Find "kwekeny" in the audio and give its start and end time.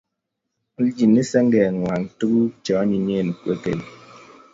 3.41-3.81